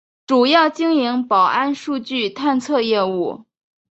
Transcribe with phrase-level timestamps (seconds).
[0.25, 3.45] 主要经营保安数据探测业务。